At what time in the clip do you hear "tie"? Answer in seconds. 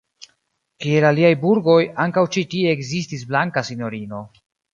2.55-2.73